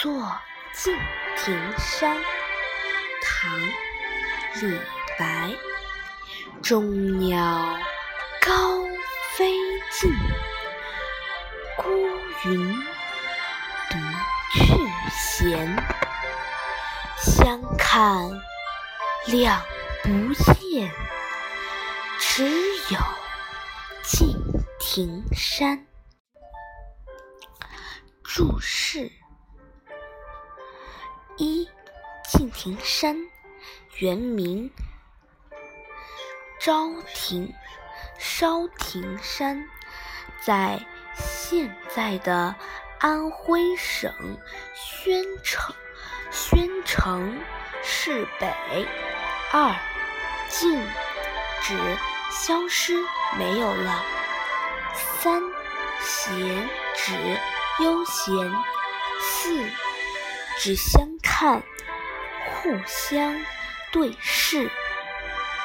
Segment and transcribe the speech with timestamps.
[0.00, 0.12] 坐
[0.72, 0.96] 敬
[1.36, 2.16] 亭山，
[3.20, 3.50] 唐·
[4.62, 4.80] 李
[5.18, 5.52] 白。
[6.62, 7.76] 众鸟
[8.40, 8.80] 高
[9.32, 9.52] 飞
[9.90, 10.12] 尽，
[11.76, 11.90] 孤
[12.44, 12.72] 云
[13.90, 13.98] 独
[14.52, 14.72] 去
[15.10, 15.76] 闲。
[17.16, 18.30] 相看
[19.26, 19.60] 两
[20.04, 20.10] 不
[20.68, 20.88] 厌，
[22.20, 22.48] 只
[22.92, 23.00] 有
[24.04, 24.28] 敬
[24.78, 25.84] 亭山。
[28.22, 29.10] 注释。
[31.38, 31.68] 一
[32.26, 33.16] 敬亭山，
[33.98, 34.72] 原名
[36.60, 37.54] 昭亭
[38.18, 39.68] 昭亭山，
[40.44, 42.56] 在现在的
[42.98, 44.12] 安徽省
[44.74, 45.72] 宣城
[46.32, 47.40] 宣城
[47.84, 48.52] 市北。
[49.52, 49.76] 二
[50.48, 50.76] 静
[51.62, 51.78] 指
[52.32, 53.00] 消失
[53.38, 54.02] 没有了。
[55.20, 55.40] 三
[56.00, 57.14] 闲指
[57.78, 58.34] 悠闲。
[59.20, 59.54] 四
[60.58, 61.62] 只相看，
[62.50, 63.40] 互相
[63.92, 64.68] 对视。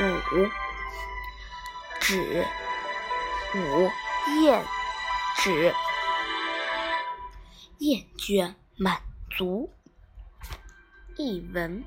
[0.00, 0.48] 五
[2.00, 2.44] 指
[3.54, 3.90] 五
[4.42, 4.62] 厌
[5.36, 5.74] 指
[7.78, 9.72] 厌倦满足。
[11.16, 11.82] 译文：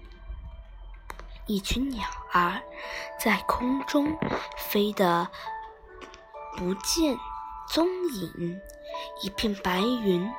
[1.45, 2.61] 一群鸟儿
[3.19, 4.17] 在空中
[4.57, 5.29] 飞得
[6.55, 7.15] 不见
[7.69, 8.59] 踪影，
[9.21, 10.33] 一片白云。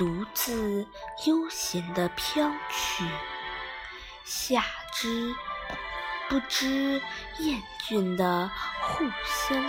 [0.00, 0.86] 独自
[1.26, 3.04] 悠闲地飘去，
[4.24, 5.36] 下肢
[6.26, 7.02] 不知
[7.38, 9.62] 厌倦地互相、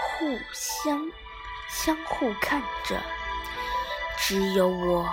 [0.00, 1.06] 互相、
[1.68, 2.98] 相互看着。
[4.16, 5.06] 只有我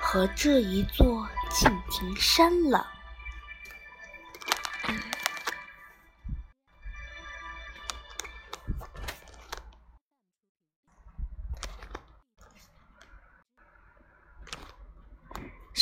[0.00, 2.90] 和这一座敬亭山了。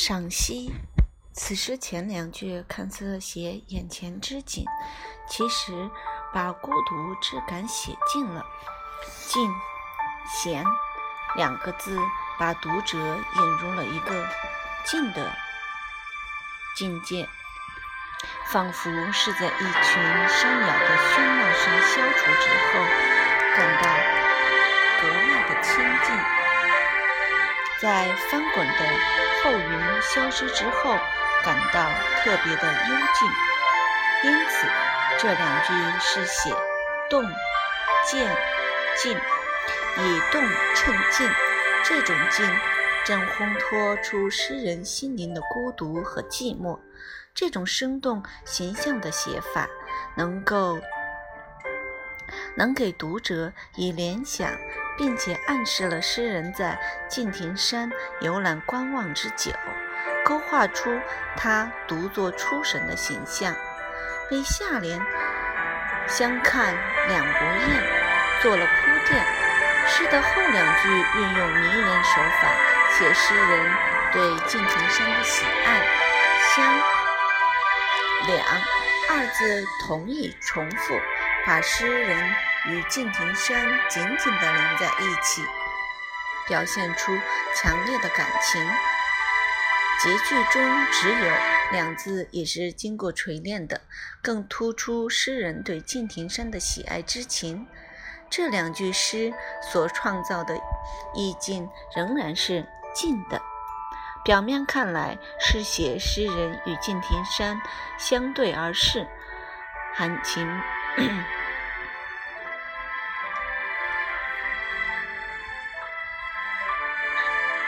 [0.06, 0.70] 赏析：
[1.32, 4.66] 此诗前两句看似写眼前之景，
[5.26, 5.90] 其实
[6.30, 8.44] 把孤独之感写尽了。
[9.26, 9.50] 静、
[10.28, 10.62] 闲
[11.36, 11.98] 两个字
[12.38, 14.28] 把读者引入了一个
[14.84, 15.34] 静的
[16.76, 17.26] 境界，
[18.48, 22.84] 仿佛是在一群山鸟的喧闹声消除之后，
[23.56, 24.23] 感到
[27.84, 28.72] 在翻滚的
[29.42, 30.96] 后云消失之后，
[31.44, 31.86] 感到
[32.22, 33.28] 特别的幽静。
[34.24, 34.66] 因此，
[35.18, 36.48] 这两句是写
[37.10, 37.22] 动、
[38.06, 38.34] 渐、
[38.96, 39.12] 静，
[39.98, 40.42] 以动
[40.74, 41.30] 衬静。
[41.84, 42.46] 这种静，
[43.04, 46.80] 正烘托出诗人心灵的孤独和寂寞。
[47.34, 49.68] 这种生动形象的写法，
[50.16, 50.80] 能够
[52.56, 54.50] 能给读者以联想。
[54.96, 56.78] 并且暗示了诗人在
[57.08, 57.90] 敬亭山
[58.20, 59.52] 游览观望之久，
[60.24, 61.00] 勾画出
[61.36, 63.54] 他独坐出神的形象，
[64.30, 65.00] 为下联
[66.06, 66.74] “相看
[67.08, 67.82] 两不厌”
[68.42, 69.24] 做了铺垫。
[69.86, 72.48] 诗的后两句运用迷人手法，
[72.96, 73.72] 写诗人
[74.12, 75.86] 对敬亭山的喜爱。
[76.54, 76.64] 相
[78.26, 78.46] 两
[79.10, 80.98] 二字同义重复，
[81.44, 82.34] 把诗人。
[82.66, 85.42] 与敬亭山紧紧地连在一起，
[86.48, 87.12] 表现出
[87.54, 88.66] 强烈的感情。
[90.02, 91.32] 结句中只有
[91.72, 93.80] 两字也是经过锤炼的，
[94.22, 97.66] 更突出诗人对敬亭山的喜爱之情。
[98.28, 99.32] 这两句诗
[99.62, 100.58] 所创造的
[101.14, 103.40] 意境仍然是静的。
[104.24, 107.60] 表面看来是写诗人与敬亭山
[107.98, 109.06] 相对而视，
[109.94, 110.48] 含情。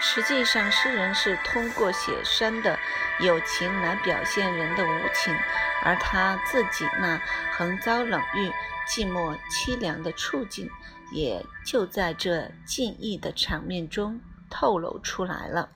[0.09, 2.79] 实际上，诗人是通过写山的
[3.19, 5.35] 友情来表现人的无情，
[5.83, 7.21] 而他自己那
[7.53, 8.49] 横遭冷遇、
[8.89, 10.71] 寂寞凄凉的处境，
[11.11, 15.71] 也就在这静谧的场面中透露出来了。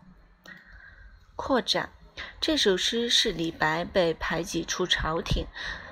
[1.35, 1.91] 扩展，
[2.41, 5.45] 这首诗是李白被排挤出朝廷。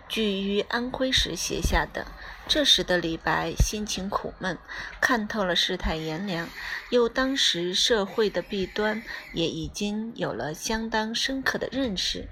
[0.09, 2.07] 居于安徽时写下的。
[2.49, 4.57] 这时的李白心情苦闷，
[5.03, 6.49] 看透了世态炎凉，
[6.89, 9.03] 又当时社会的弊端，
[9.35, 12.27] 也已经有了相当深刻的认识。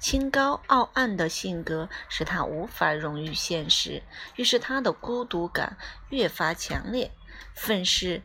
[0.00, 4.02] 清高傲岸的性格使他无法融于现实，
[4.36, 5.76] 于是他的孤独感
[6.08, 7.10] 越发强烈，
[7.54, 8.22] 愤世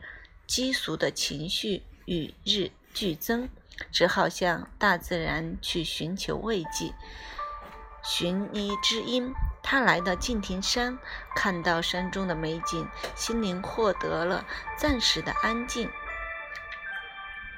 [0.48, 3.50] 嫉俗的情绪与日俱增，
[3.92, 6.94] 只好向大自然去寻求慰藉。
[8.04, 10.98] 寻一知音，他来到敬亭山，
[11.34, 14.44] 看到山中的美景，心灵获得了
[14.76, 15.90] 暂时的安静。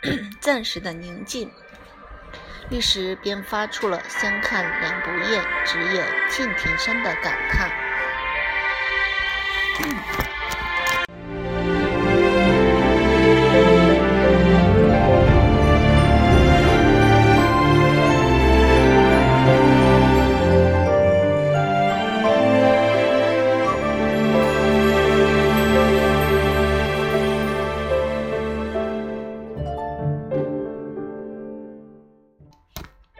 [0.41, 1.51] 暂时的宁静，
[2.71, 7.71] 一时便发出了相看两不厌，只有敬亭山的感叹。